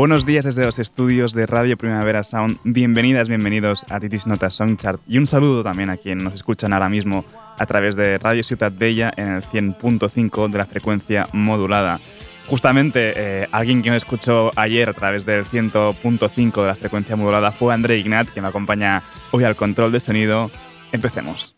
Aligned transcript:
Buenos 0.00 0.24
días 0.24 0.46
desde 0.46 0.64
los 0.64 0.78
estudios 0.78 1.34
de 1.34 1.44
Radio 1.44 1.76
Primavera 1.76 2.24
Sound. 2.24 2.58
Bienvenidas, 2.64 3.28
bienvenidos 3.28 3.84
a 3.90 4.00
Titis 4.00 4.26
Notas 4.26 4.54
Songchart 4.54 5.02
y 5.06 5.18
un 5.18 5.26
saludo 5.26 5.62
también 5.62 5.90
a 5.90 5.98
quien 5.98 6.24
nos 6.24 6.32
escuchan 6.32 6.72
ahora 6.72 6.88
mismo 6.88 7.22
a 7.58 7.66
través 7.66 7.96
de 7.96 8.16
Radio 8.16 8.42
Ciudad 8.42 8.72
Bella 8.74 9.12
en 9.18 9.28
el 9.28 9.42
100.5 9.42 10.48
de 10.48 10.56
la 10.56 10.64
frecuencia 10.64 11.28
modulada. 11.34 12.00
Justamente 12.46 13.12
eh, 13.14 13.46
alguien 13.52 13.82
que 13.82 13.90
me 13.90 13.98
escuchó 13.98 14.50
ayer 14.56 14.88
a 14.88 14.94
través 14.94 15.26
del 15.26 15.44
100.5 15.44 16.62
de 16.62 16.66
la 16.66 16.74
frecuencia 16.76 17.16
modulada 17.16 17.52
fue 17.52 17.74
André 17.74 17.98
Ignat, 17.98 18.30
que 18.30 18.40
me 18.40 18.48
acompaña 18.48 19.02
hoy 19.32 19.44
al 19.44 19.54
control 19.54 19.92
de 19.92 20.00
sonido. 20.00 20.50
Empecemos. 20.92 21.54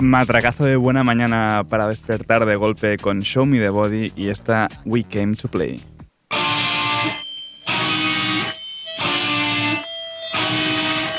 Matracazo 0.00 0.64
de 0.64 0.76
buena 0.76 1.02
mañana 1.02 1.64
para 1.68 1.88
despertar 1.88 2.46
de 2.46 2.54
golpe 2.54 2.96
con 2.98 3.20
Show 3.22 3.46
Me 3.46 3.58
the 3.58 3.70
Body 3.70 4.12
y 4.16 4.28
esta 4.28 4.68
We 4.84 5.02
Came 5.02 5.34
to 5.34 5.48
Play. 5.48 5.82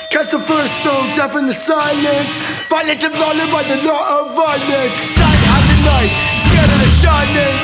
Catch 0.10 0.32
the 0.32 0.40
first 0.40 0.80
stone, 0.80 1.14
deafen 1.16 1.46
the 1.46 1.54
silence. 1.54 2.36
Violent 2.70 3.04
and 3.04 3.16
rolling 3.16 3.52
by 3.52 3.64
the 3.64 3.78
law 3.84 4.22
of 4.22 4.36
violence. 4.36 4.96
Silent 5.06 5.48
as 5.48 5.68
the 5.68 5.78
night, 5.84 6.12
scared 6.38 6.70
of 6.70 6.80
the 6.80 6.88
shining. 6.88 7.56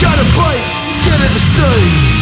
Got 0.00 0.18
a 0.18 0.24
bite, 0.36 0.64
scared 0.90 1.20
of 1.20 1.32
the 1.32 1.38
sun. 1.38 2.13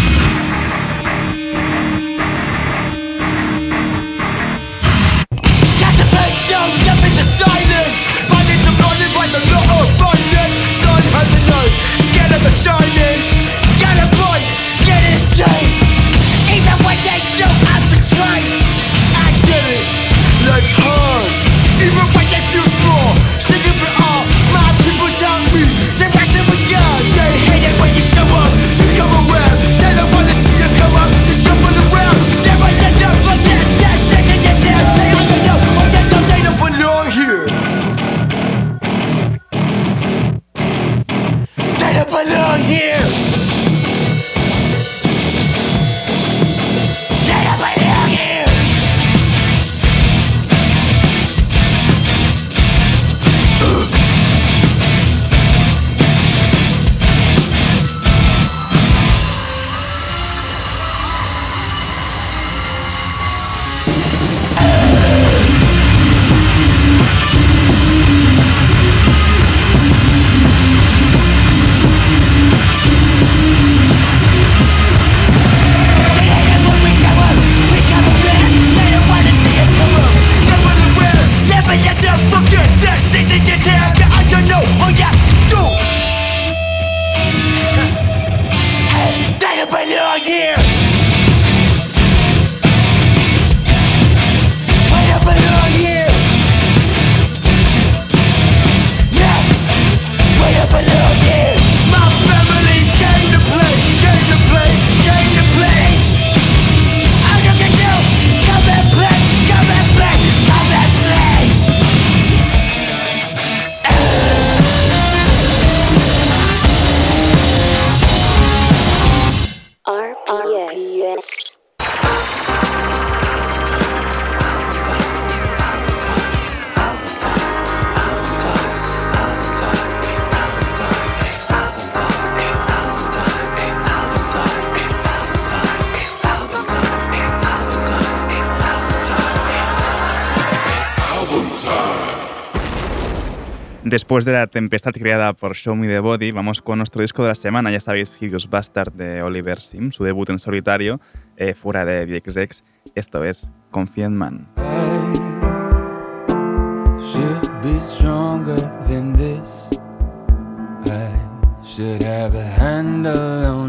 Después 143.93 144.25
de 144.25 144.33
la 144.33 144.47
tempestad 144.47 144.93
creada 144.93 145.35
por 145.35 145.55
Show 145.55 145.77
Me 145.77 145.87
the 145.87 145.99
Body, 145.99 146.31
vamos 146.31 146.63
con 146.63 146.79
nuestro 146.79 147.03
disco 147.03 147.25
de 147.25 147.29
la 147.29 147.35
semana. 147.35 147.71
Ya 147.71 147.79
sabéis, 147.79 148.17
Hideous 148.19 148.49
Bastard 148.49 148.91
de 148.95 149.23
Oliver 149.23 149.61
Sim, 149.61 149.91
su 149.91 150.03
debut 150.03 150.31
en 150.31 150.39
solitario, 150.39 150.99
eh, 151.37 151.53
fuera 151.53 151.85
de 151.85 152.07
DXX. 152.07 152.65
Esto 152.95 153.23
es 153.23 153.53
Confident 153.71 154.17
Man. 154.17 154.49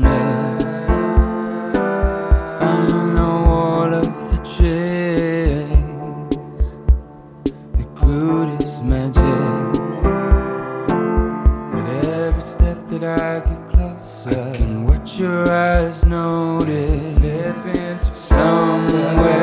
I 0.05 0.12
your 15.19 15.51
eyes 15.51 16.05
notice. 16.05 17.17
Somewhere 18.13 19.42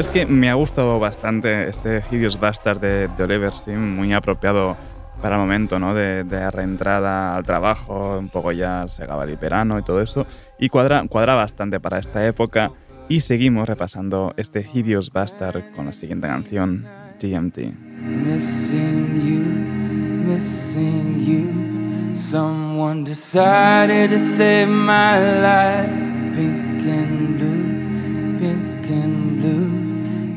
es 0.00 0.08
que 0.08 0.26
me 0.26 0.50
ha 0.50 0.54
gustado 0.54 0.98
bastante 0.98 1.68
este 1.68 2.02
Hideous 2.10 2.40
Bastard 2.40 2.80
de, 2.80 3.08
de 3.08 3.22
Oliver 3.22 3.52
Sim, 3.52 3.94
muy 3.94 4.12
apropiado 4.12 4.76
para 5.20 5.36
el 5.36 5.40
momento, 5.40 5.78
¿no? 5.78 5.94
De, 5.94 6.24
de, 6.24 6.50
reentrada 6.50 7.36
al 7.36 7.44
trabajo, 7.44 8.18
un 8.18 8.28
poco 8.28 8.50
ya 8.52 8.88
se 8.88 9.04
acaba 9.04 9.24
el 9.24 9.36
verano 9.36 9.78
y 9.78 9.82
todo 9.82 10.00
eso. 10.00 10.26
Y 10.58 10.68
cuadra, 10.68 11.04
cuadra 11.08 11.34
bastante 11.34 11.80
para 11.80 11.98
esta 11.98 12.26
época. 12.26 12.72
Y 13.08 13.20
seguimos 13.20 13.68
repasando 13.68 14.32
este 14.36 14.66
Hideous 14.72 15.12
Bastard 15.12 15.62
con 15.76 15.86
la 15.86 15.92
siguiente 15.92 16.26
canción, 16.26 16.84
GMT. 17.20 17.58
Missing 18.00 19.20
you, 19.24 20.32
missing 20.32 21.24
you. 21.24 22.14
Someone 22.14 23.04
decided 23.04 24.10
to 24.10 24.18
save 24.18 24.68
my 24.68 25.18
life. 25.40 25.90
Pink 26.34 26.86
and 26.86 27.38
blue, 27.38 28.38
pink 28.40 28.90
and 28.90 29.40
blue. 29.40 29.83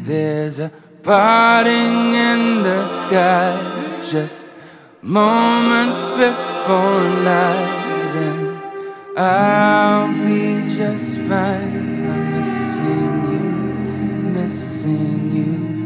There's 0.07 0.59
a 0.59 0.71
parting 1.03 2.13
in 2.15 2.63
the 2.63 2.85
sky, 2.85 3.99
just 4.09 4.47
moments 5.01 6.05
before 6.07 7.03
night, 7.25 8.13
then 8.13 8.61
I'll 9.17 10.07
be 10.13 10.65
just 10.73 11.17
fine. 11.17 12.07
I'm 12.07 12.39
missing 12.39 13.33
you, 13.33 14.31
missing 14.31 15.35
you. 15.35 15.76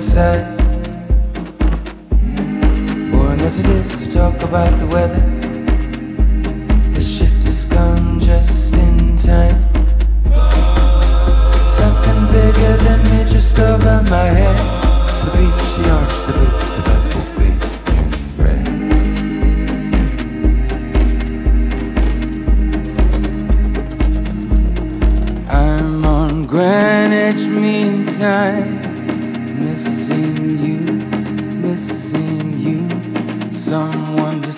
Inside. 0.00 0.56
Boring 3.10 3.40
as 3.42 3.58
it 3.58 3.66
is 3.66 4.06
to 4.06 4.12
talk 4.14 4.42
about 4.42 4.70
the 4.78 4.86
weather, 4.86 5.39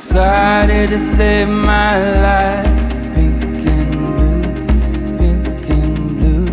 decided 0.02 0.88
to 0.88 0.98
save 0.98 1.48
my 1.48 1.96
life. 2.26 2.66
Pink 3.14 3.44
and 3.74 3.92
blue, 3.92 4.42
pink 5.16 5.70
and 5.70 5.96
blue. 6.18 6.46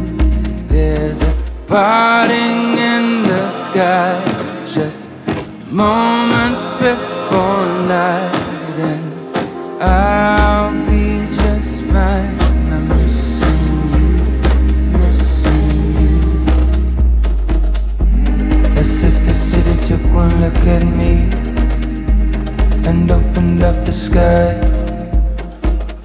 There's 0.67 1.23
a 1.23 1.33
parting 1.67 2.77
in 2.77 3.23
the 3.23 3.49
sky, 3.49 4.21
just 4.71 5.09
moments 5.71 6.69
before 6.73 7.65
night. 7.89 8.31
Then 8.77 9.01
I'll 9.81 10.71
be 10.85 11.25
just 11.41 11.81
fine. 11.85 12.37
I'm 12.71 12.87
missing 12.87 13.73
you, 13.95 14.09
missing 14.99 15.79
you. 16.01 16.17
As 18.77 19.03
if 19.03 19.15
the 19.25 19.33
city 19.33 19.75
took 19.87 20.03
one 20.13 20.39
look 20.39 20.59
at 20.67 20.83
me 20.83 21.38
and 22.89 23.11
opened 23.11 23.61
up 23.61 23.85
the 23.85 23.91
sky 23.91 24.57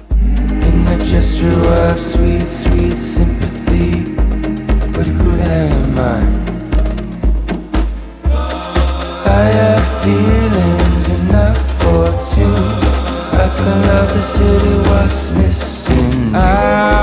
mm, 0.09 0.67
in 0.67 0.75
a 0.93 1.03
gesture 1.03 1.59
of 1.81 1.99
sweet, 1.99 2.45
sweet 2.45 2.95
sympathy. 2.95 4.13
but 4.95 5.07
who 5.07 5.29
then 5.37 5.71
am 5.71 5.99
I? 6.15 6.19
I 9.41 9.45
have 9.59 9.85
feelings 10.03 11.05
enough 11.19 11.59
for 11.81 12.05
two. 12.33 12.57
I 13.43 13.45
could 13.57 13.79
love 13.89 14.09
the 14.17 14.21
city, 14.21 14.75
what's 14.89 15.31
missing? 15.31 16.35
I'll 16.35 16.94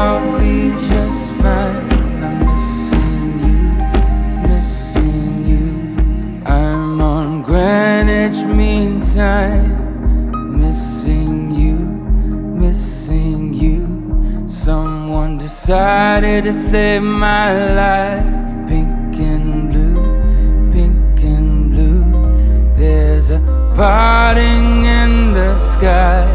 decided 16.32 16.44
to 16.44 16.52
save 16.52 17.02
my 17.02 17.52
life. 17.74 18.68
Pink 18.68 19.18
and 19.18 19.70
blue, 19.70 20.72
pink 20.72 21.22
and 21.24 21.72
blue. 21.72 22.74
There's 22.76 23.30
a 23.30 23.40
parting 23.76 24.84
in 24.84 25.34
the 25.34 25.56
sky. 25.56 26.31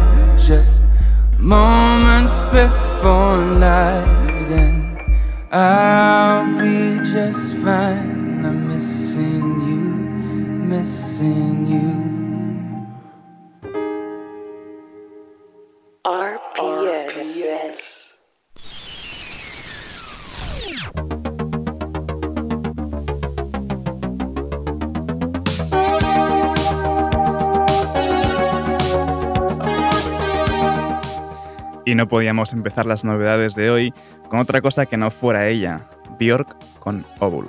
Podíamos 32.08 32.54
empezar 32.54 32.86
las 32.86 33.04
novedades 33.04 33.56
de 33.56 33.70
hoy 33.70 33.94
con 34.30 34.40
otra 34.40 34.62
cosa 34.62 34.86
que 34.86 34.98
no 34.98 35.12
fuera 35.12 35.48
ella, 35.48 35.82
Björk 36.20 36.56
con 36.80 37.06
Ovul. 37.20 37.48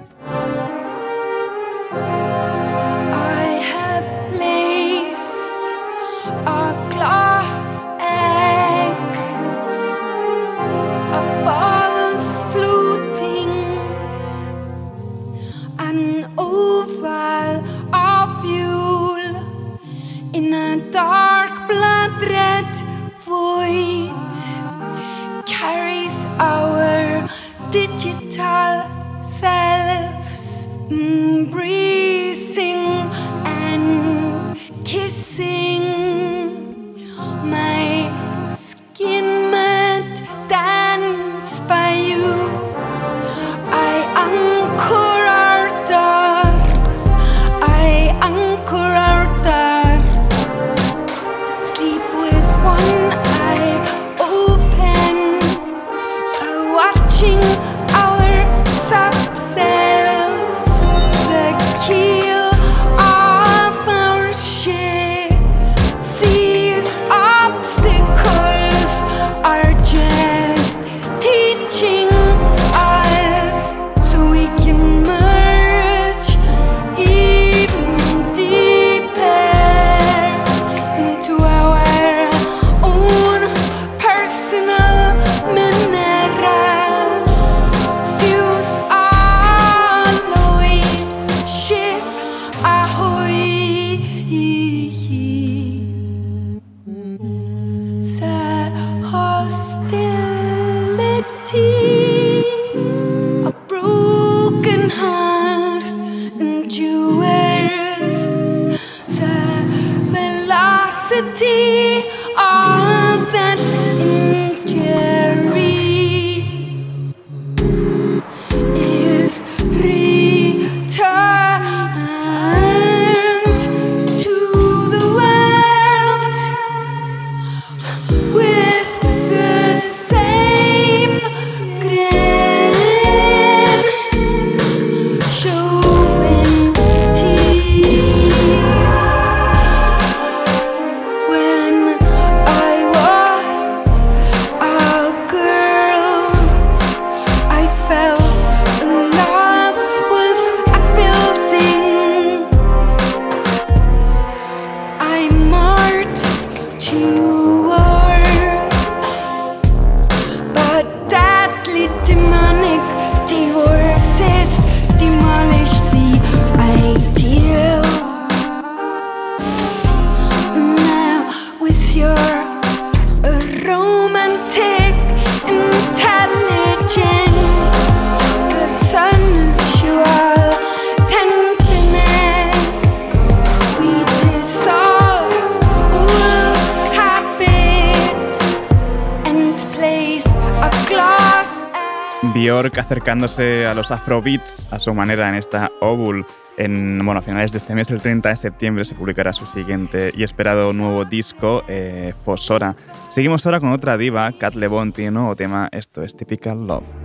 Acercándose 192.99 193.64
a 193.64 193.75
los 193.75 193.93
afrobeats 193.93 194.67
a 194.73 194.81
su 194.81 194.93
manera 194.93 195.28
en 195.28 195.37
esta 195.37 195.71
Ovul. 195.81 196.25
En, 196.57 197.00
bueno, 197.05 197.21
a 197.21 197.23
finales 197.23 197.52
de 197.52 197.59
este 197.59 197.73
mes, 197.76 197.88
el 197.93 198.00
30 198.00 198.31
de 198.31 198.35
septiembre, 198.37 198.85
se 198.85 198.97
publicará 198.97 199.33
su 199.33 199.47
siguiente 199.47 200.11
y 200.17 200.25
esperado 200.25 200.73
nuevo 200.73 201.05
disco, 201.05 201.62
eh, 201.69 202.12
Fosora. 202.25 202.75
Seguimos 203.09 203.47
ahora 203.47 203.61
con 203.61 203.71
otra 203.71 203.97
diva, 203.97 204.33
Cat 204.33 204.57
Lebon, 204.57 204.90
tiene 204.90 205.11
un 205.11 205.14
nuevo 205.14 205.37
tema, 205.37 205.69
esto 205.71 206.02
es 206.02 206.17
Typical 206.17 206.67
Love. 206.67 206.98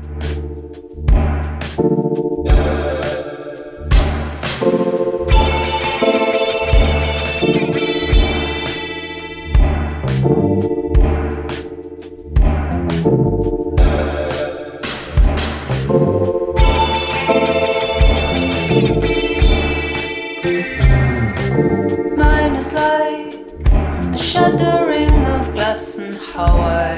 person 25.74 26.14
how 26.14 26.56
I 26.58 26.98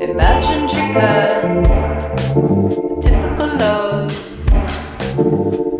imagined 0.00 0.70
you 0.70 0.84
can. 0.94 1.64
Typical 3.00 3.50
love. 3.56 4.12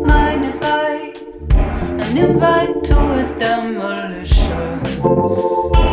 Mine 0.05 0.43
is 0.43 0.61
I, 0.61 1.13
an 2.03 2.17
invite 2.17 2.83
to 2.83 2.97
a 3.21 3.39
demolition. 3.39 4.83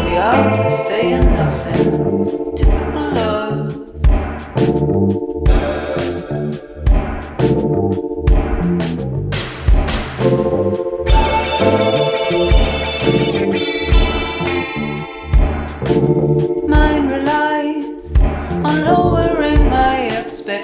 The 0.06 0.16
art 0.18 0.58
of 0.58 0.74
saying 0.76 1.26
nothing. 1.40 1.84
Typical 2.56 3.06
love. 3.20 3.84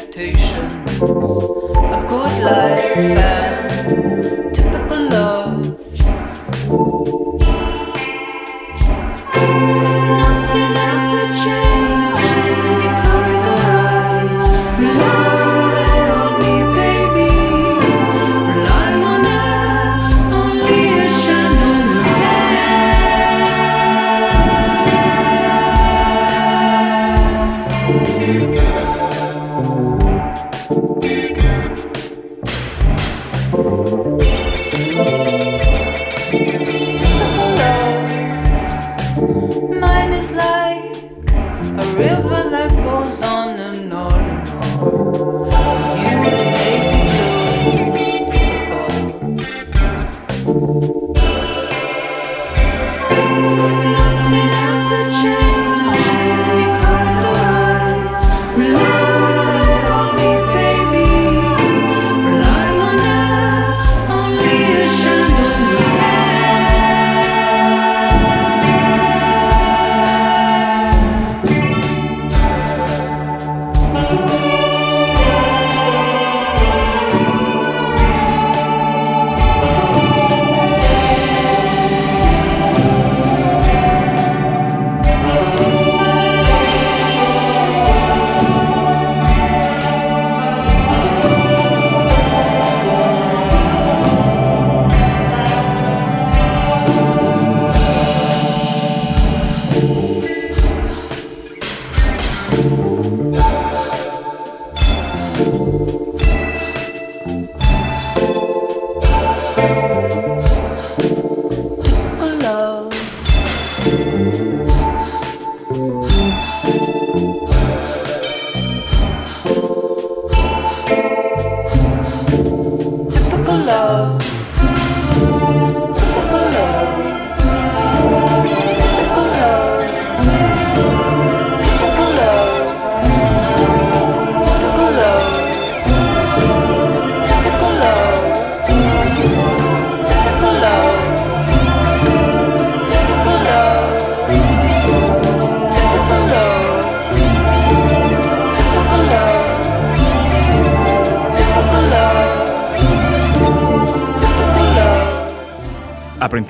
expectations. 0.00 0.72
A 1.02 2.06
good 2.08 2.42
life. 2.42 3.39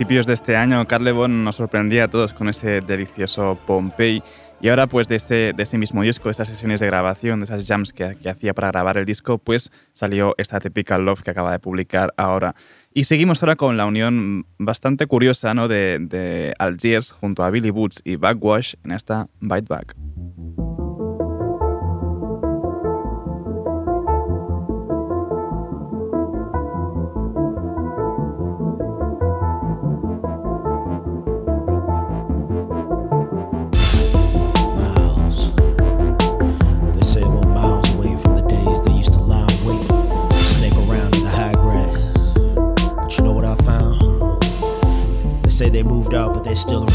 principios 0.01 0.27
de 0.27 0.33
este 0.33 0.57
año, 0.57 0.89
Carlebon 0.89 1.45
nos 1.45 1.57
sorprendía 1.57 2.05
a 2.05 2.09
todos 2.09 2.33
con 2.33 2.49
ese 2.49 2.81
delicioso 2.81 3.59
Pompey. 3.67 4.23
Y 4.59 4.71
ahora, 4.71 4.87
pues 4.87 5.09
de 5.09 5.17
ese, 5.17 5.53
de 5.55 5.63
ese 5.63 5.77
mismo 5.77 6.01
disco, 6.01 6.29
de 6.29 6.31
esas 6.31 6.49
sesiones 6.49 6.81
de 6.81 6.87
grabación, 6.87 7.41
de 7.41 7.45
esas 7.45 7.67
jams 7.67 7.93
que, 7.93 8.17
que, 8.17 8.31
hacía 8.31 8.55
para 8.55 8.69
grabar 8.69 8.97
el 8.97 9.05
disco, 9.05 9.37
pues 9.37 9.71
salió 9.93 10.35
esta 10.39 10.59
típica 10.59 10.97
Love 10.97 11.21
que 11.21 11.33
acaba 11.33 11.53
de 11.53 11.59
publicar 11.59 12.15
ahora. 12.17 12.55
Y 12.95 13.05
seguimos 13.05 13.43
ahora 13.43 13.57
con 13.57 13.77
la 13.77 13.85
unión 13.85 14.47
bastante 14.57 15.07
curiosa 15.07 15.53
¿no? 15.53 15.69
de, 15.69 15.99
de 16.01 16.55
Algiers 16.59 17.11
junto 17.11 17.45
a 17.45 17.51
Billy 17.51 17.69
Boots 17.69 18.01
y 18.03 18.17
Backwash 18.17 18.77
en 18.83 18.93
esta 18.93 19.29
Bite 19.39 19.67
Back. 19.69 19.97
they 46.51 46.57
still 46.57 46.90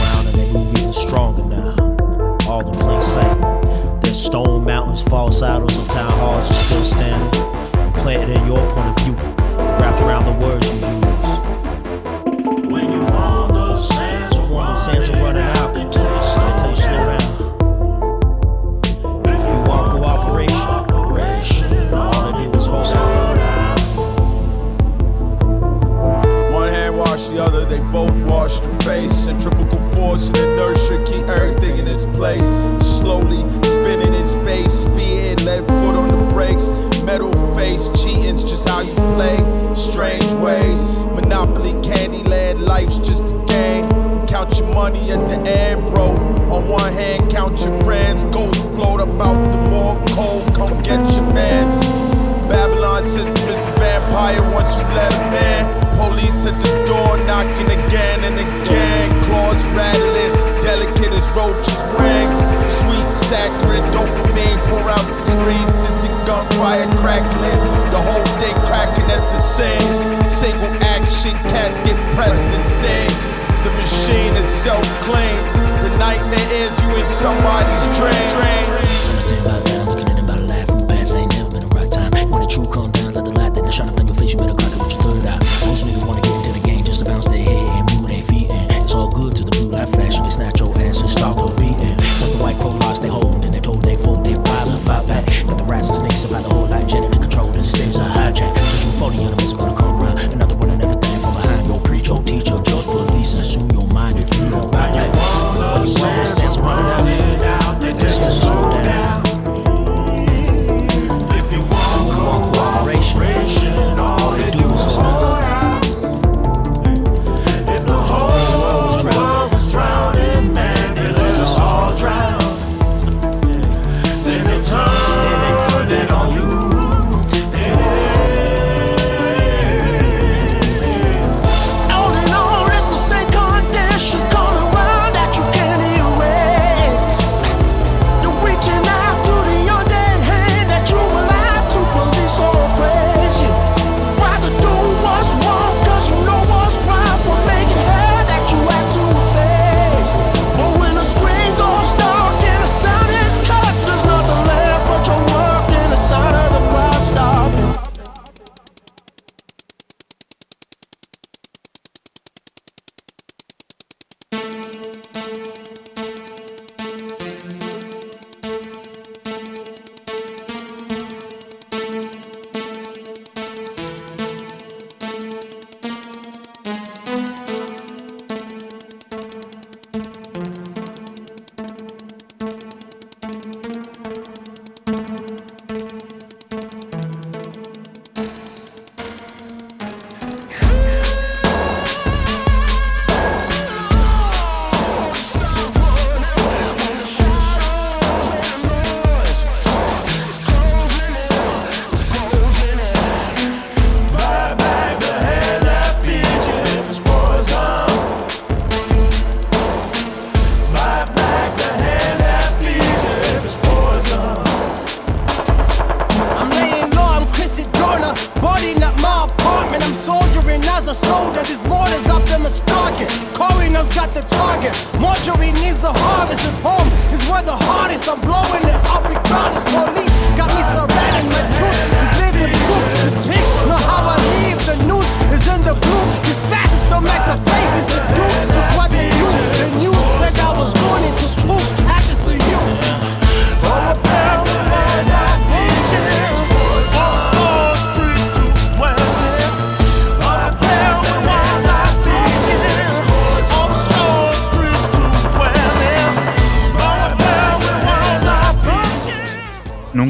Мочу 224.99 225.34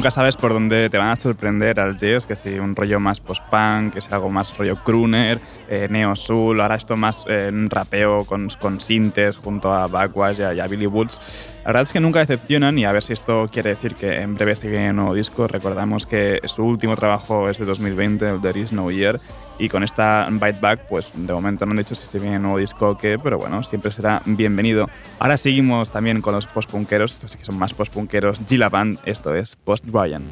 nunca 0.06 0.14
sabes 0.14 0.36
por 0.36 0.52
dónde 0.52 0.88
te 0.88 0.98
van 0.98 1.08
a 1.08 1.16
sorprender 1.16 1.80
al 1.80 1.96
jazz, 1.96 2.26
que 2.26 2.36
si 2.36 2.60
un 2.60 2.76
rollo 2.76 3.00
más 3.00 3.18
post-punk, 3.18 3.94
que 3.94 3.98
es 3.98 4.12
algo 4.12 4.30
más 4.30 4.56
rollo 4.56 4.76
crooner, 4.76 5.40
eh, 5.68 5.88
neo-soul, 5.90 6.60
ahora 6.60 6.76
esto 6.76 6.96
más 6.96 7.24
eh, 7.28 7.50
rapeo 7.68 8.24
con, 8.24 8.48
con 8.60 8.80
sintes 8.80 9.36
junto 9.36 9.74
a 9.74 9.88
Backwash 9.88 10.38
y 10.38 10.58
y 10.58 10.60
a 10.60 10.66
Billy 10.68 10.86
Woods. 10.86 11.55
La 11.66 11.72
verdad 11.72 11.82
es 11.82 11.92
que 11.92 11.98
nunca 11.98 12.20
decepcionan 12.20 12.78
y 12.78 12.84
a 12.84 12.92
ver 12.92 13.02
si 13.02 13.12
esto 13.12 13.48
quiere 13.52 13.70
decir 13.70 13.94
que 13.94 14.20
en 14.20 14.36
breve 14.36 14.54
se 14.54 14.70
viene 14.70 14.90
un 14.90 14.96
nuevo 14.96 15.14
disco. 15.14 15.48
Recordamos 15.48 16.06
que 16.06 16.38
su 16.44 16.62
último 16.62 16.94
trabajo 16.94 17.50
es 17.50 17.58
de 17.58 17.64
2020, 17.64 18.30
el 18.30 18.40
There 18.40 18.60
Is 18.60 18.72
No 18.72 18.88
Year, 18.88 19.18
y 19.58 19.68
con 19.68 19.82
esta 19.82 20.28
Bite 20.30 20.60
Back, 20.60 20.86
pues 20.88 21.10
de 21.12 21.32
momento 21.32 21.66
no 21.66 21.72
han 21.72 21.78
dicho 21.78 21.96
si 21.96 22.06
se 22.06 22.20
viene 22.20 22.36
un 22.36 22.42
nuevo 22.42 22.58
disco 22.58 22.90
o 22.90 22.96
qué, 22.96 23.18
pero 23.18 23.38
bueno, 23.38 23.64
siempre 23.64 23.90
será 23.90 24.22
bienvenido. 24.26 24.88
Ahora 25.18 25.36
seguimos 25.36 25.90
también 25.90 26.22
con 26.22 26.36
los 26.36 26.46
postpunkeros, 26.46 27.10
estos 27.10 27.32
sí 27.32 27.38
que 27.38 27.44
son 27.44 27.58
más 27.58 27.74
postpunkeros, 27.74 28.38
Gila 28.46 28.68
Band, 28.68 29.00
esto 29.04 29.34
es 29.34 29.56
Post 29.56 29.86
Ryan. 29.92 30.22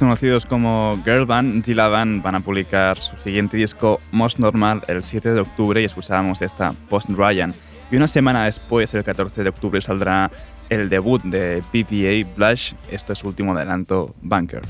conocidos 0.00 0.46
como 0.46 0.98
Girl 1.04 1.26
Band, 1.26 1.64
Gila 1.64 1.86
Band, 1.88 2.22
van 2.22 2.34
a 2.34 2.40
publicar 2.40 2.96
su 2.96 3.16
siguiente 3.18 3.56
disco 3.56 4.00
Most 4.10 4.38
Normal 4.38 4.82
el 4.88 5.04
7 5.04 5.32
de 5.32 5.40
octubre 5.40 5.80
y 5.80 5.84
escuchábamos 5.84 6.42
esta 6.42 6.72
Post 6.88 7.10
Ryan. 7.10 7.54
Y 7.90 7.96
una 7.96 8.08
semana 8.08 8.46
después, 8.46 8.92
el 8.94 9.04
14 9.04 9.44
de 9.44 9.50
octubre, 9.50 9.80
saldrá 9.80 10.30
el 10.70 10.88
debut 10.88 11.22
de 11.22 11.62
PVA 11.70 12.26
Blush, 12.34 12.72
este 12.90 13.12
es 13.12 13.18
su 13.18 13.28
último 13.28 13.52
adelanto, 13.52 14.14
Bunker. 14.22 14.62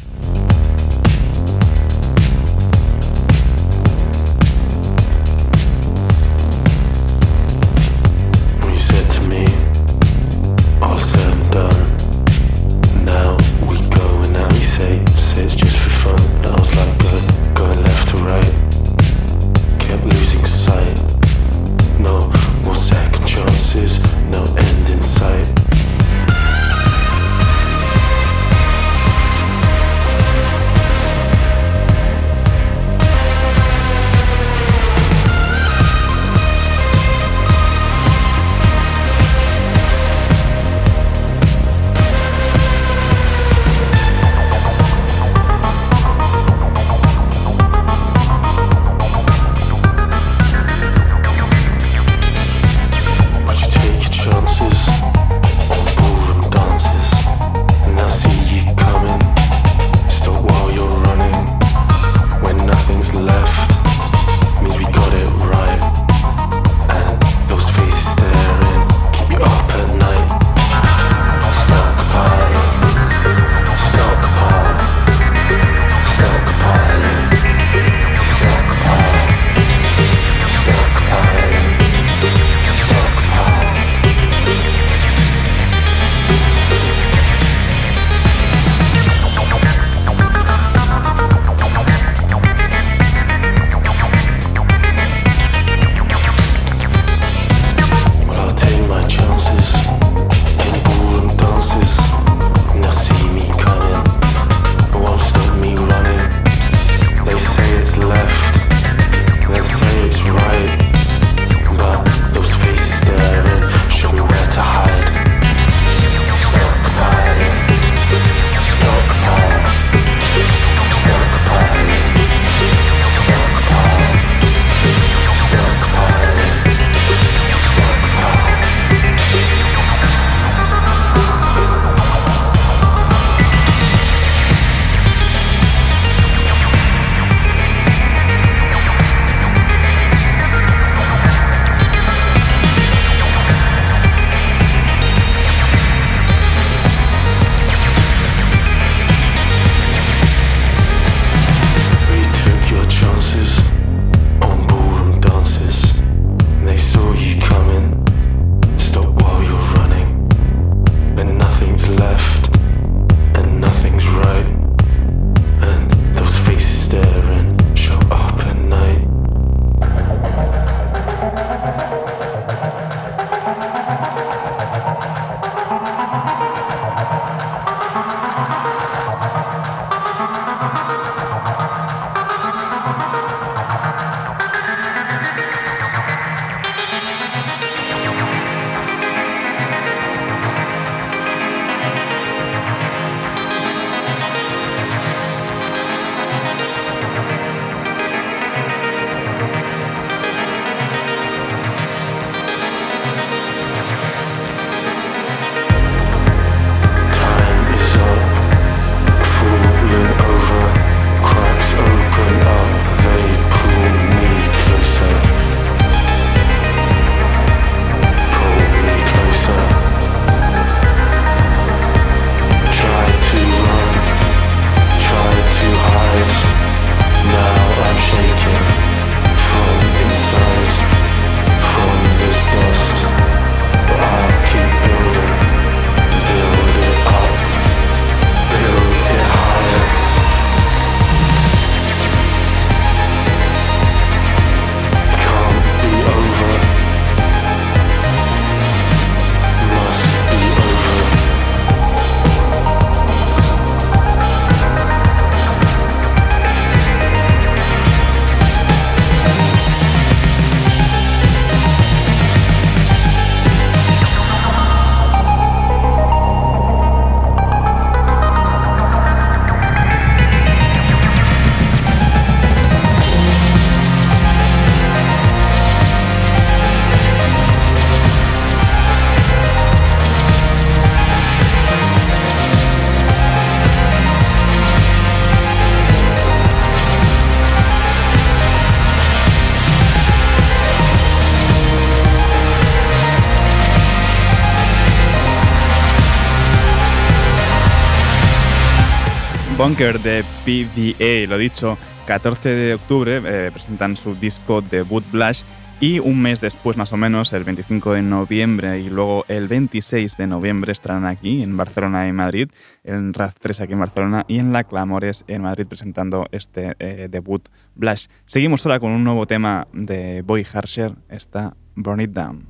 Bunker 299.61 300.01
de 300.01 300.25
PVA, 300.47 301.29
lo 301.29 301.37
dicho, 301.37 301.77
14 302.07 302.49
de 302.49 302.75
octubre 302.77 303.21
eh, 303.23 303.51
presentan 303.53 303.95
su 303.95 304.15
disco 304.15 304.63
debut 304.63 305.05
Blush 305.13 305.43
y 305.81 305.99
un 305.99 306.23
mes 306.23 306.41
después 306.41 306.79
más 306.79 306.95
o 306.95 306.97
menos, 306.97 307.35
el 307.35 307.45
25 307.45 307.93
de 307.93 308.01
noviembre 308.01 308.81
y 308.81 308.89
luego 308.89 309.27
el 309.29 309.49
26 309.49 310.17
de 310.17 310.27
noviembre 310.27 310.73
estarán 310.73 311.05
aquí 311.05 311.43
en 311.43 311.59
Barcelona 311.59 312.09
y 312.09 312.13
Madrid, 312.13 312.49
en 312.85 313.13
Raz 313.13 313.35
3 313.39 313.61
aquí 313.61 313.75
en 313.75 313.81
Barcelona 313.81 314.25
y 314.29 314.39
en 314.39 314.55
La 314.55 314.65
Clamores 314.65 315.27
en 315.29 315.43
Madrid 315.43 315.67
presentando 315.67 316.27
este 316.33 316.75
eh, 316.79 317.09
debut 317.11 317.47
Blush. 317.75 318.07
Seguimos 318.25 318.65
ahora 318.65 318.81
con 318.81 318.93
un 318.93 319.05
nuevo 319.05 319.27
tema 319.27 319.69
de 319.75 320.23
Boy 320.23 320.47
Harsher, 320.51 320.95
está 321.11 321.55
Burn 321.75 322.01
It 322.01 322.13
Down. 322.13 322.50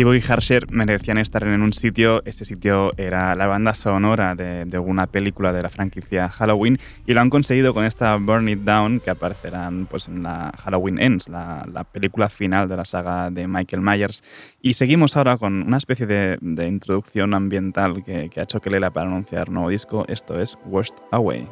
Tibo 0.00 0.14
y 0.14 0.22
Harsher 0.26 0.64
merecían 0.72 1.18
estar 1.18 1.46
en 1.46 1.60
un 1.60 1.74
sitio, 1.74 2.22
ese 2.24 2.46
sitio 2.46 2.90
era 2.96 3.34
la 3.34 3.46
banda 3.46 3.74
sonora 3.74 4.34
de, 4.34 4.64
de, 4.64 4.78
una 4.78 5.06
película 5.06 5.52
de 5.52 5.60
la 5.60 5.68
franquicia 5.68 6.30
Halloween 6.30 6.78
y 7.06 7.12
lo 7.12 7.20
han 7.20 7.28
conseguido 7.28 7.74
con 7.74 7.84
esta 7.84 8.16
Burn 8.16 8.48
It 8.48 8.60
Down 8.60 9.00
que 9.00 9.10
aparecerán 9.10 9.84
pues, 9.84 10.08
en 10.08 10.22
la 10.22 10.54
Halloween 10.64 10.98
Ends, 10.98 11.28
la, 11.28 11.68
la 11.70 11.84
película 11.84 12.30
final 12.30 12.66
de 12.66 12.78
la 12.78 12.86
saga 12.86 13.30
de 13.30 13.46
Michael 13.46 13.82
Myers. 13.82 14.24
Y 14.62 14.72
seguimos 14.72 15.18
ahora 15.18 15.36
con 15.36 15.64
una 15.64 15.76
especie 15.76 16.06
de, 16.06 16.38
introducción 16.66 17.34
ambiental 17.34 18.02
que, 18.02 18.30
que 18.30 18.40
ha 18.40 18.44
hecho 18.44 18.62
Kelela 18.62 18.90
para 18.90 19.06
anunciar 19.06 19.50
nuevo 19.50 19.68
disco, 19.68 20.06
esto 20.08 20.40
es 20.40 20.56
Worst 20.64 20.96
Away. 21.12 21.46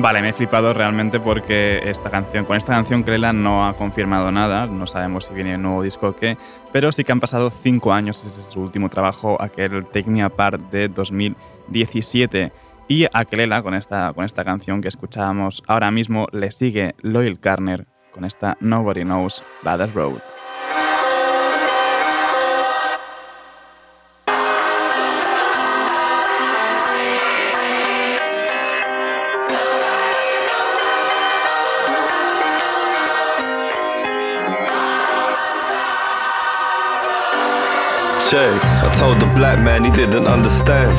Vale, 0.00 0.22
me 0.22 0.28
he 0.28 0.32
flipado 0.32 0.72
realmente 0.72 1.18
porque 1.18 1.82
esta 1.84 2.08
canción, 2.08 2.44
con 2.44 2.56
esta 2.56 2.72
canción 2.72 3.02
Clela 3.02 3.32
no 3.32 3.66
ha 3.66 3.74
confirmado 3.74 4.30
nada, 4.30 4.68
no 4.68 4.86
sabemos 4.86 5.24
si 5.24 5.34
viene 5.34 5.56
un 5.56 5.62
nuevo 5.62 5.82
disco 5.82 6.10
o 6.10 6.16
qué, 6.16 6.36
pero 6.72 6.92
sí 6.92 7.02
que 7.02 7.10
han 7.10 7.18
pasado 7.18 7.50
cinco 7.50 7.92
años 7.92 8.22
desde 8.24 8.48
su 8.48 8.60
último 8.60 8.90
trabajo, 8.90 9.36
aquel 9.42 9.84
Take 9.86 10.08
Me 10.08 10.22
Apart 10.22 10.70
de 10.70 10.88
2017. 10.88 12.52
Y 12.86 13.06
a 13.12 13.24
Clela, 13.24 13.60
con 13.64 13.74
esta, 13.74 14.12
con 14.12 14.24
esta 14.24 14.44
canción 14.44 14.80
que 14.80 14.86
escuchábamos 14.86 15.64
ahora 15.66 15.90
mismo, 15.90 16.28
le 16.30 16.52
sigue 16.52 16.94
Loyal 17.02 17.40
Carner 17.40 17.88
con 18.12 18.24
esta 18.24 18.56
Nobody 18.60 19.02
Knows 19.02 19.42
Ladder 19.64 19.92
Road. 19.92 20.37
I 38.30 38.92
told 38.92 39.20
the 39.20 39.26
black 39.34 39.58
man 39.58 39.84
he 39.84 39.90
didn't 39.90 40.26
understand. 40.26 40.92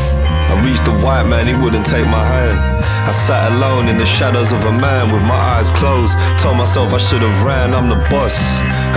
I 0.49 0.59
reached 0.65 0.85
the 0.85 0.97
white 0.97 1.27
man, 1.29 1.45
he 1.45 1.53
wouldn't 1.53 1.85
take 1.85 2.07
my 2.07 2.25
hand. 2.25 2.57
I 3.05 3.11
sat 3.11 3.51
alone 3.51 3.87
in 3.87 3.97
the 3.97 4.05
shadows 4.05 4.51
of 4.51 4.65
a 4.65 4.71
man 4.71 5.13
with 5.13 5.21
my 5.21 5.37
eyes 5.37 5.69
closed. 5.69 6.17
Told 6.41 6.57
myself 6.57 6.91
I 6.91 6.97
should 6.97 7.21
have 7.21 7.43
ran, 7.43 7.75
I'm 7.75 7.87
the 7.87 8.01
boss. 8.09 8.37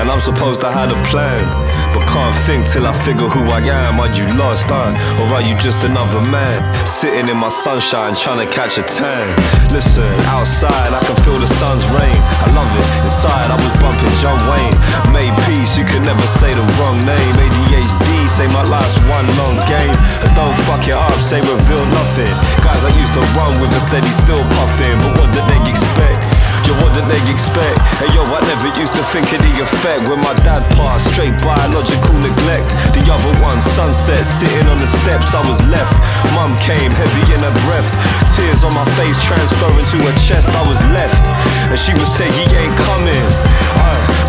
And 0.01 0.11
I'm 0.11 0.21
supposed 0.21 0.63
to 0.63 0.73
have 0.73 0.89
a 0.89 1.01
plan. 1.05 1.45
But 1.93 2.09
can't 2.09 2.37
think 2.49 2.65
till 2.65 2.87
I 2.87 2.97
figure 3.05 3.29
who 3.29 3.45
I 3.53 3.61
am. 3.61 4.01
Are 4.01 4.09
you 4.09 4.25
lost, 4.33 4.65
huh? 4.69 4.97
Or 5.21 5.29
are 5.37 5.45
you 5.45 5.53
just 5.61 5.85
another 5.85 6.21
man? 6.21 6.65
Sitting 6.87 7.29
in 7.29 7.37
my 7.37 7.51
sunshine 7.51 8.15
trying 8.17 8.41
to 8.41 8.49
catch 8.49 8.79
a 8.79 8.83
tan. 8.83 9.37
Listen, 9.69 10.09
outside 10.33 10.89
I 10.89 11.01
can 11.05 11.17
feel 11.25 11.37
the 11.37 11.49
sun's 11.61 11.85
rain. 11.93 12.17
I 12.17 12.49
love 12.57 12.73
it. 12.73 12.87
Inside 13.05 13.53
I 13.53 13.61
was 13.61 13.73
bumping 13.77 14.13
John 14.25 14.41
Wayne. 14.49 14.77
Made 15.13 15.37
peace, 15.45 15.77
you 15.77 15.85
can 15.85 16.01
never 16.01 16.25
say 16.41 16.57
the 16.57 16.65
wrong 16.81 16.97
name. 17.05 17.35
ADHD, 17.37 18.09
say 18.33 18.49
my 18.49 18.65
life's 18.65 18.97
one 19.13 19.29
long 19.37 19.61
game. 19.69 19.93
And 20.25 20.33
don't 20.33 20.57
fuck 20.65 20.89
it 20.89 20.97
up, 20.97 21.13
say 21.21 21.41
reveal 21.45 21.85
nothing. 21.85 22.33
Guys 22.65 22.81
I 22.85 22.91
used 22.97 23.13
to 23.13 23.23
run 23.37 23.61
with 23.61 23.77
a 23.77 23.81
steady 23.85 24.11
still 24.11 24.41
puffing. 24.57 24.97
But 25.05 25.13
what 25.21 25.29
did 25.37 25.45
they 25.53 25.61
expect? 25.69 26.25
Yo, 26.65 26.73
what 26.81 26.95
did 26.97 27.05
they 27.13 27.21
expect? 27.29 27.77
Hey 28.01 28.09
yo, 28.17 28.25
I 28.25 28.41
never 28.49 28.73
used 28.79 28.95
to 28.95 29.05
think 29.13 29.29
of 29.37 29.43
the 29.45 29.53
effect 29.61 30.09
when 30.09 30.21
my 30.25 30.33
dad 30.47 30.65
passed. 30.79 31.13
Straight 31.13 31.37
biological 31.45 32.17
neglect. 32.25 32.73
The 32.97 33.05
other 33.13 33.35
one, 33.45 33.61
sunset, 33.61 34.25
sitting 34.25 34.65
on 34.71 34.79
the 34.79 34.89
steps, 34.89 35.35
I 35.35 35.43
was 35.45 35.61
left. 35.69 35.93
Mum 36.33 36.57
came, 36.57 36.91
heavy 36.91 37.35
in 37.35 37.45
her 37.45 37.57
breath. 37.69 37.91
Tears 38.33 38.65
on 38.65 38.73
my 38.73 38.87
face, 38.97 39.21
transferring 39.21 39.85
to 39.93 39.99
her 40.09 40.17
chest, 40.17 40.49
I 40.49 40.63
was 40.65 40.81
left. 40.97 41.21
And 41.69 41.77
she 41.77 41.93
would 41.93 42.09
say, 42.09 42.31
he 42.33 42.49
ain't 42.57 42.77
coming. 42.89 43.27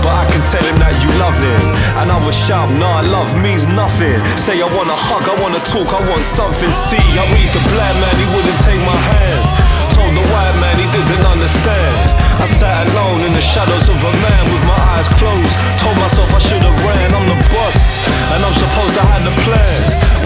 But 0.03 0.19
I 0.19 0.25
can 0.27 0.43
tell 0.43 0.61
him 0.61 0.75
that 0.83 0.99
you 0.99 1.07
love 1.15 1.39
him. 1.39 1.63
And 1.95 2.11
I 2.11 2.19
would 2.19 2.35
shout, 2.35 2.67
nah, 2.75 2.99
love 2.99 3.31
means 3.39 3.63
nothing. 3.71 4.19
Say, 4.35 4.59
I 4.59 4.67
wanna 4.67 4.99
hug, 4.99 5.23
I 5.31 5.35
wanna 5.39 5.63
talk, 5.71 5.87
I 5.95 6.03
want 6.11 6.21
something. 6.27 6.71
See, 6.75 6.99
I 6.99 7.23
reached 7.31 7.55
the 7.55 7.63
black 7.71 7.95
man, 8.03 8.13
he 8.19 8.27
wouldn't 8.35 8.59
take 8.67 8.83
my 8.83 8.99
hand. 9.15 9.41
Told 9.95 10.11
the 10.11 10.25
white 10.27 10.57
man 10.59 10.75
he 10.75 10.87
didn't 10.91 11.23
understand. 11.23 11.95
I 12.43 12.47
sat 12.59 12.83
alone 12.91 13.23
in 13.23 13.31
the 13.31 13.39
shadows 13.39 13.87
of 13.87 13.95
a 13.95 14.13
man 14.19 14.43
with 14.51 14.63
my 14.67 14.79
eyes 14.99 15.07
closed. 15.15 15.55
Told 15.79 15.95
myself 15.95 16.27
I 16.35 16.41
should 16.43 16.63
have 16.67 16.79
ran, 16.83 17.15
I'm 17.15 17.23
the 17.23 17.39
boss. 17.55 17.79
And 18.35 18.43
I'm 18.43 18.55
supposed 18.59 18.95
to 18.99 19.03
have 19.07 19.23
the 19.23 19.35
plan. 19.47 20.22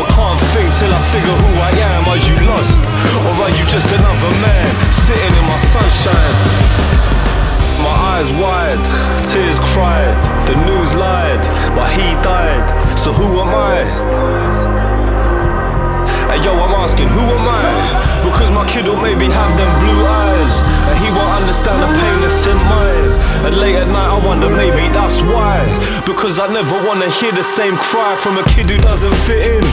Kid 18.78 18.86
will 18.86 19.02
maybe 19.02 19.26
have 19.26 19.58
them 19.58 19.72
blue 19.82 20.06
eyes, 20.06 20.54
and 20.86 20.96
he 21.02 21.10
won't 21.10 21.34
understand 21.42 21.82
the 21.82 21.90
pain 21.98 22.18
that's 22.22 22.46
in 22.46 22.60
mine. 22.70 23.10
And 23.46 23.58
late 23.58 23.76
at 23.76 23.90
night, 23.90 24.10
I 24.14 24.20
wonder 24.22 24.50
maybe 24.54 24.86
that's 24.94 25.18
why. 25.34 25.66
Because 26.06 26.38
I 26.38 26.46
never 26.46 26.78
wanna 26.86 27.10
hear 27.10 27.32
the 27.32 27.44
same 27.44 27.76
cry 27.78 28.14
from 28.22 28.38
a 28.38 28.46
kid 28.54 28.70
who 28.70 28.78
doesn't 28.78 29.18
fit 29.26 29.48
in 29.50 29.66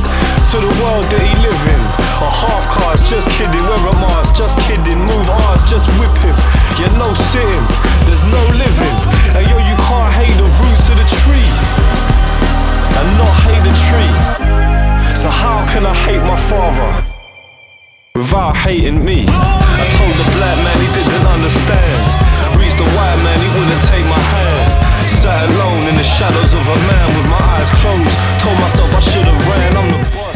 to 0.51 0.57
the 0.57 0.73
world 0.81 1.05
that 1.13 1.21
he 1.21 1.33
live 1.45 1.63
in. 1.75 1.83
A 2.25 2.31
half 2.33 2.65
cars, 2.73 3.05
just 3.05 3.29
kidding, 3.37 3.65
wear 3.69 3.93
a 3.93 3.95
mask, 4.01 4.33
just 4.35 4.57
kidding, 4.65 5.01
move 5.13 5.29
ours, 5.45 5.61
just 5.69 5.87
whip 6.01 6.17
him. 6.25 6.37
Yeah, 6.81 6.89
no 6.97 7.13
sitting, 7.29 7.65
there's 8.09 8.25
no 8.25 8.43
living. 8.57 8.97
And 9.37 9.45
yo, 9.53 9.61
you 9.61 9.77
can't 9.85 10.13
hate 10.17 10.37
the 10.41 10.49
roots 10.65 10.89
of 10.89 10.97
the 10.97 11.09
tree 11.21 11.53
and 12.97 13.07
not 13.21 13.35
hate 13.45 13.65
the 13.69 13.75
tree. 13.85 14.15
So 15.13 15.29
how 15.29 15.61
can 15.69 15.85
I 15.85 15.93
hate 15.93 16.25
my 16.25 16.41
father 16.49 17.14
without 18.17 18.57
hating 18.57 19.05
me? 19.05 19.27
I 19.27 19.85
told 19.99 20.15
the 20.15 20.29
black 20.39 20.57
man 20.63 20.77
he 20.79 20.89
didn't 20.95 21.27
understand. 21.27 21.99
Reached 22.59 22.79
the 22.79 22.89
white 22.95 23.21
man, 23.27 23.39
he 23.43 23.49
wouldn't 23.59 23.83
take 23.91 24.07
my 24.07 24.23
hand. 24.35 24.67
Sat 25.23 25.51
alone 25.51 25.83
in 25.91 25.95
the 25.97 26.07
shadows 26.17 26.53
of 26.55 26.63
a 26.63 26.79
man 26.91 27.07
with 27.17 27.27
my 27.29 27.43
eyes 27.55 27.71
closed. 27.83 28.15
Told 28.43 28.59
myself 28.61 28.95
I 28.95 29.01
should 29.01 29.27
have 29.27 29.41
ran, 29.49 29.77
I'm 29.77 29.89
the 29.91 29.99
boss. 30.15 30.35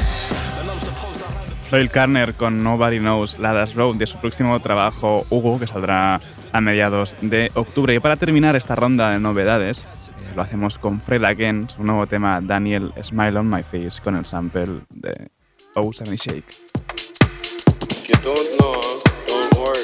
Carner 1.92 2.34
con 2.34 2.62
Nobody 2.64 2.98
Knows 2.98 3.38
Ladas 3.38 3.74
Road 3.74 3.96
de 3.96 4.06
su 4.06 4.18
próximo 4.18 4.58
trabajo 4.60 5.26
Hugo 5.28 5.58
que 5.58 5.66
saldrá 5.66 6.20
a 6.52 6.60
mediados 6.60 7.14
de 7.20 7.50
octubre. 7.54 7.94
Y 7.94 8.00
para 8.00 8.16
terminar 8.16 8.56
esta 8.56 8.74
ronda 8.74 9.10
de 9.10 9.20
novedades, 9.20 9.84
eh, 9.84 10.32
lo 10.34 10.42
hacemos 10.42 10.78
con 10.78 11.00
Fred 11.00 11.22
Again, 11.24 11.68
su 11.68 11.84
nuevo 11.84 12.06
tema 12.06 12.40
Daniel 12.40 12.92
Smile 13.02 13.38
on 13.38 13.50
My 13.50 13.62
Face 13.62 14.00
con 14.02 14.16
el 14.16 14.24
sample 14.24 14.80
de 14.90 15.30
O7 15.74 16.16
Shake. 16.16 17.17
You 18.08 18.14
don't 18.22 18.60
know, 18.60 18.80
don't 19.26 19.58
worry. 19.58 19.76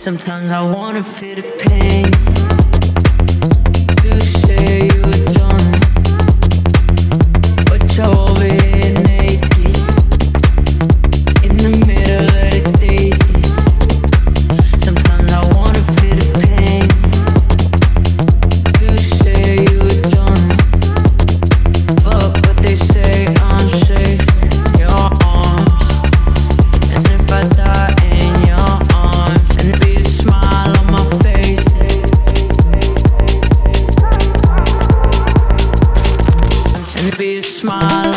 Sometimes 0.00 0.50
I 0.50 0.62
wanna 0.68 1.04
feel 1.04 1.36
the 1.36 1.42
pain. 1.62 2.06
You 4.02 4.20
say 4.20 4.86
you're 4.90 5.20
done, 5.32 5.66
but 7.66 7.96
you're 7.96 8.25
smile. 37.66 38.15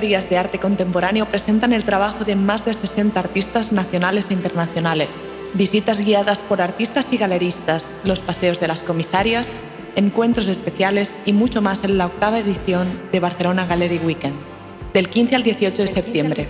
Galerías 0.00 0.30
de 0.30 0.38
arte 0.38 0.58
contemporáneo 0.58 1.26
presentan 1.26 1.74
el 1.74 1.84
trabajo 1.84 2.24
de 2.24 2.34
más 2.34 2.64
de 2.64 2.72
60 2.72 3.20
artistas 3.20 3.70
nacionales 3.70 4.30
e 4.30 4.32
internacionales. 4.32 5.10
Visitas 5.52 6.02
guiadas 6.02 6.38
por 6.38 6.62
artistas 6.62 7.12
y 7.12 7.18
galeristas, 7.18 7.94
los 8.02 8.22
paseos 8.22 8.60
de 8.60 8.68
las 8.68 8.82
comisarias, 8.82 9.48
encuentros 9.96 10.48
especiales 10.48 11.18
y 11.26 11.34
mucho 11.34 11.60
más 11.60 11.84
en 11.84 11.98
la 11.98 12.06
octava 12.06 12.38
edición 12.38 12.88
de 13.12 13.20
Barcelona 13.20 13.66
Gallery 13.66 13.98
Weekend, 13.98 14.36
del 14.94 15.10
15 15.10 15.36
al 15.36 15.42
18 15.42 15.82
de 15.82 15.88
septiembre. 15.88 16.48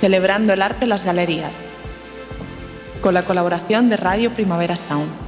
Celebrando 0.00 0.52
el 0.52 0.62
arte 0.62 0.84
en 0.84 0.90
las 0.90 1.02
galerías, 1.02 1.56
con 3.00 3.14
la 3.14 3.24
colaboración 3.24 3.88
de 3.88 3.96
Radio 3.96 4.30
Primavera 4.30 4.76
Sound. 4.76 5.21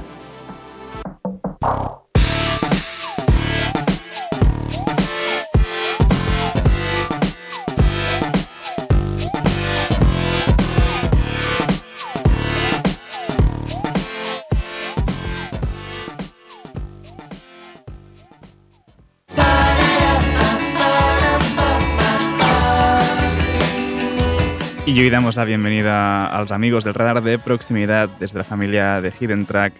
Y 24.95 25.01
hoy 25.01 25.09
damos 25.09 25.35
la 25.35 25.43
bienvenida 25.43 26.25
a 26.25 26.39
los 26.39 26.53
amigos 26.53 26.85
del 26.85 26.93
radar 26.93 27.21
de 27.21 27.37
proximidad 27.37 28.07
desde 28.17 28.37
la 28.37 28.45
familia 28.45 29.01
de 29.01 29.11
Hidden 29.11 29.45
Track 29.45 29.73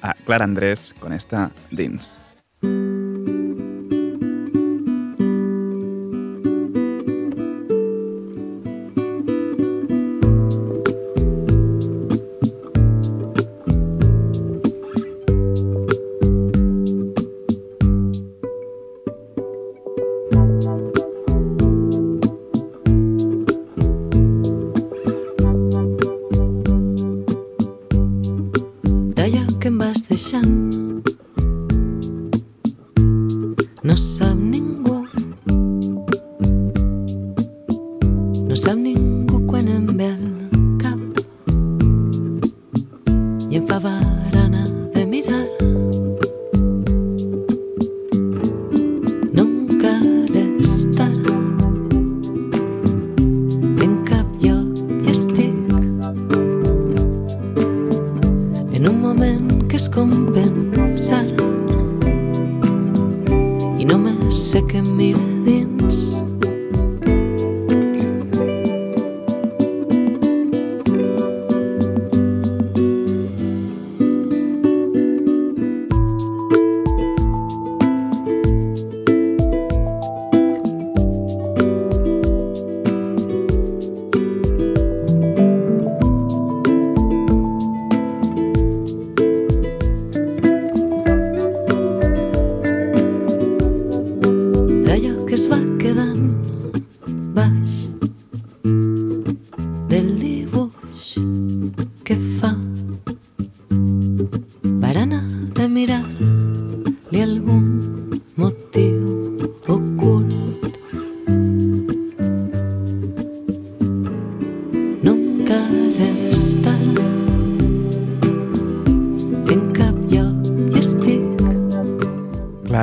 a 0.00 0.14
Clara 0.14 0.44
Andrés 0.44 0.94
con 0.98 1.12
esta 1.12 1.50
Dins. 1.70 2.16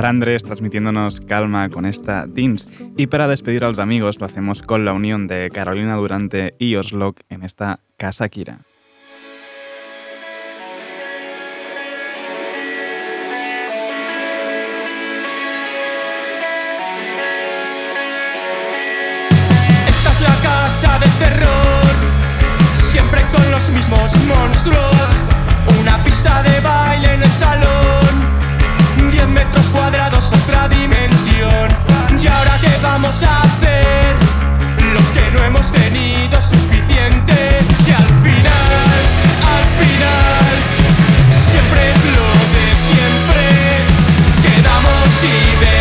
Andrés 0.06 0.42
transmitiéndonos 0.44 1.20
calma 1.20 1.68
con 1.68 1.84
esta 1.84 2.26
Teams. 2.32 2.72
Y 2.96 3.08
para 3.08 3.28
despedir 3.28 3.64
a 3.64 3.68
los 3.68 3.78
amigos 3.78 4.18
lo 4.18 4.26
hacemos 4.26 4.62
con 4.62 4.84
la 4.84 4.92
unión 4.92 5.26
de 5.26 5.50
Carolina 5.52 5.96
Durante 5.96 6.54
y 6.58 6.76
Oslock 6.76 7.20
en 7.28 7.42
esta 7.42 7.80
Casa 7.96 8.28
Kira. 8.28 8.60
Esta 19.88 20.10
es 20.10 20.20
la 20.20 20.36
casa 20.42 20.98
del 20.98 21.12
terror, 21.18 21.84
siempre 22.90 23.20
con 23.32 23.50
los 23.50 23.70
mismos 23.70 24.12
monstruos. 24.26 25.24
Una 25.80 25.98
pista 25.98 26.42
de 26.42 26.60
baile 26.60 27.14
en 27.14 27.22
el 27.22 27.28
salón 27.28 27.80
en 29.10 29.16
10 29.16 29.28
metros 29.28 29.64
cuadrados 29.66 30.32
otra 30.32 30.68
dimensión. 30.68 31.68
¿Y 32.20 32.26
ahora 32.26 32.58
qué 32.60 32.70
vamos 32.82 33.22
a 33.22 33.42
hacer? 33.42 34.16
Los 34.94 35.06
que 35.10 35.30
no 35.30 35.42
hemos 35.44 35.70
tenido 35.72 36.40
suficiente. 36.40 37.34
Si 37.84 37.92
al 37.92 38.10
final, 38.22 38.98
al 39.56 39.66
final, 39.80 40.52
siempre 41.50 41.90
es 41.90 42.04
lo 42.16 42.30
de 42.54 42.66
siempre. 42.88 43.44
Quedamos 44.42 45.24
y 45.24 45.79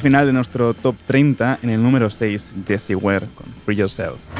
Al 0.00 0.04
final 0.04 0.24
de 0.24 0.32
nuestro 0.32 0.72
top 0.72 0.96
30 1.06 1.58
en 1.62 1.68
el 1.68 1.82
número 1.82 2.08
6, 2.08 2.54
Jessie 2.66 2.96
Ware 2.96 3.26
con 3.34 3.48
Free 3.66 3.76
Yourself. 3.76 4.39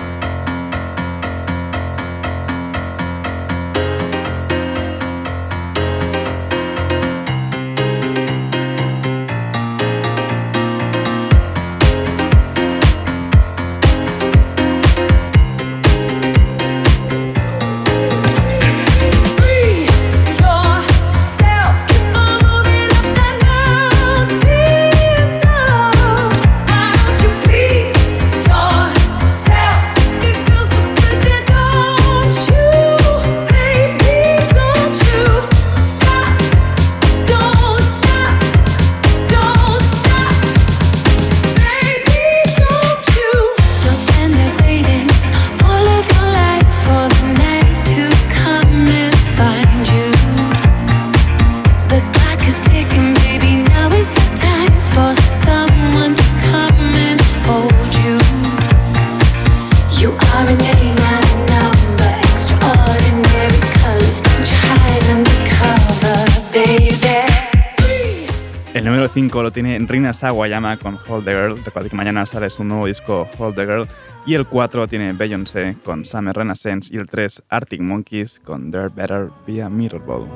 tiene 69.51 69.79
Rina 69.89 70.13
Sawayama 70.13 70.77
con 70.79 70.99
Hold 71.09 71.25
the 71.25 71.33
Girl. 71.33 71.65
Recuerda 71.65 71.89
que 71.89 71.97
mañana 71.97 72.27
sale 72.27 72.51
su 72.51 72.65
nuevo 72.65 72.87
disco 72.87 73.29
Hold 73.39 73.55
the 73.55 73.67
Girl. 73.67 73.89
Y 74.27 74.35
el 74.35 74.47
4 74.47 74.87
tiene 74.87 75.13
Beyoncé 75.13 75.77
con 75.85 76.05
Summer 76.05 76.37
Renaissance. 76.37 76.95
Y 76.95 76.99
el 76.99 77.07
3 77.07 77.43
Arctic 77.49 77.81
Monkeys 77.81 78.41
con 78.45 78.71
There 78.71 78.89
Better 78.89 79.31
Be 79.47 79.63
a 79.63 79.69
Mirrorball. 79.69 80.27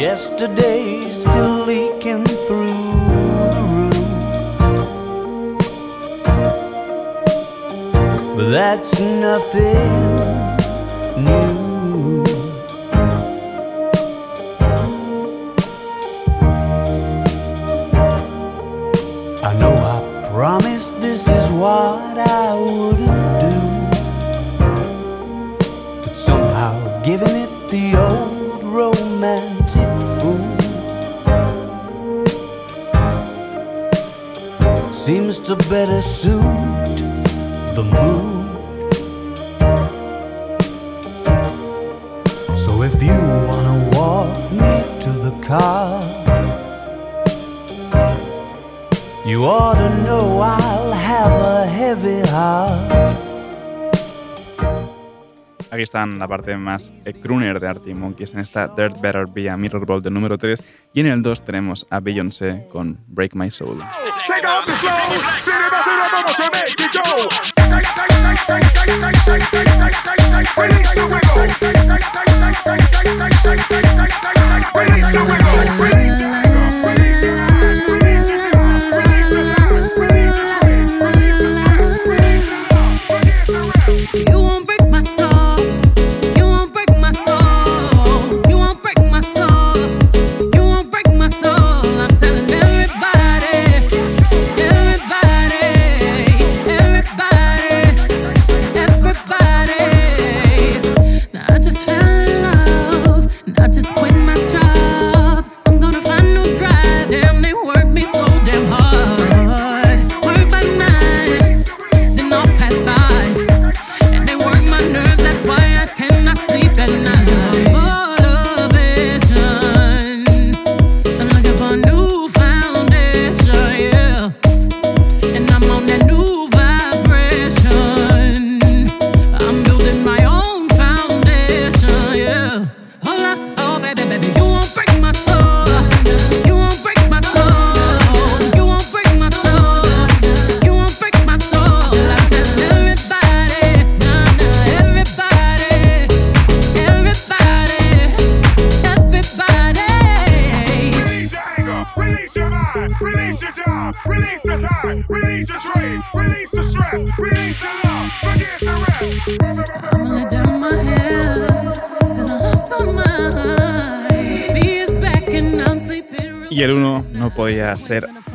Yesterday's 0.00 1.20
still 1.20 1.64
leaking 1.64 2.22
through 2.46 2.68
the 3.54 3.62
roof. 3.72 3.96
But 8.36 8.50
that's 8.50 9.00
nothing 9.00 10.35
to 35.46 35.54
better 35.70 36.00
suit 36.00 36.42
the 37.76 37.82
mood. 37.84 38.35
Están 55.96 56.18
la 56.18 56.28
parte 56.28 56.54
más 56.58 56.92
eh, 57.06 57.14
crooner 57.14 57.58
de 57.58 57.68
Arctic 57.68 57.96
Monkeys 57.96 58.34
en 58.34 58.40
esta 58.40 58.68
Dirt 58.68 59.00
Better 59.00 59.26
Be 59.26 59.48
a 59.48 59.56
Mirror 59.56 59.86
Ball 59.86 60.02
del 60.02 60.12
número 60.12 60.36
3 60.36 60.62
y 60.92 61.00
en 61.00 61.06
el 61.06 61.22
2 61.22 61.42
tenemos 61.46 61.86
a 61.88 62.00
Beyoncé 62.00 62.66
con 62.70 62.98
Break 63.06 63.34
My 63.34 63.50
Soul. 63.50 63.82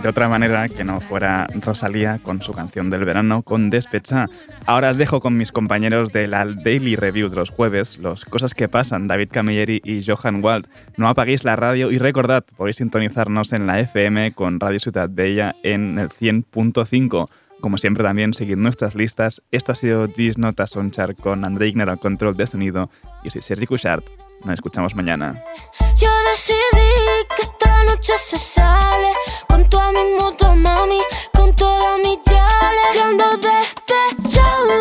De 0.02 0.10
otra 0.10 0.28
manera 0.28 0.68
que 0.68 0.84
no 0.84 1.00
fuera 1.00 1.46
Rosalía 1.62 2.18
con 2.20 2.42
su 2.42 2.54
canción 2.54 2.90
del 2.90 3.06
verano, 3.06 3.44
con 3.44 3.70
Despecha. 3.70 4.26
Ahora 4.66 4.90
os 4.90 4.98
dejo 4.98 5.20
con 5.20 5.36
mis 5.36 5.52
compañeros 5.52 6.12
de 6.12 6.28
la 6.28 6.46
Daily 6.46 6.96
Review 6.96 7.30
de 7.30 7.36
los 7.36 7.52
jueves, 7.52 8.00
los 8.00 8.26
Cosas 8.26 8.56
que 8.56 8.68
pasan, 8.68 9.08
David 9.08 9.30
Camilleri 9.32 9.82
y 9.84 10.04
Johan 10.04 10.44
Wald. 10.44 10.68
No 10.98 11.08
apaguéis 11.08 11.44
la 11.44 11.56
radio 11.56 11.92
y 11.92 12.00
recordad, 12.00 12.44
podéis 12.58 12.78
sintonizarnos 12.78 13.54
en 13.54 13.68
la 13.68 13.80
FM 13.80 14.32
con 14.32 14.60
Radio 14.60 14.80
Ciudad 14.80 15.10
Bella 15.12 15.56
en 15.62 16.00
el 16.00 16.10
100.5. 16.10 17.30
Como 17.60 17.78
siempre 17.78 18.04
también 18.04 18.34
seguid 18.34 18.58
nuestras 18.58 18.96
listas. 18.96 19.44
Esto 19.52 19.74
ha 19.74 19.76
sido 19.76 20.08
This 20.08 20.40
Nota 20.40 20.66
Sonchar 20.66 21.16
con 21.16 21.46
André 21.46 21.68
Igner 21.68 21.90
al 21.90 22.00
control 22.00 22.36
de 22.36 22.48
sonido. 22.48 22.90
Yo 23.24 23.30
soy 23.30 23.44
Sergi 23.44 23.68
Cushart. 23.68 24.31
Nos 24.44 24.56
escuchamos 24.56 24.96
mañana. 24.96 25.44
Yo 25.96 26.10
decidí 26.32 26.90
que 27.36 27.42
esta 27.44 27.84
noche 27.84 28.14
se 28.18 28.38
sale 28.40 29.14
con 29.48 29.70
toda 29.70 29.92
mi 29.92 30.04
moto, 30.20 30.56
mami, 30.56 31.00
con 31.34 31.54
toda 31.56 31.98
mi 31.98 32.20
chale. 32.28 32.82
Que 32.94 33.00
ando 33.02 33.38
despechada, 33.38 34.81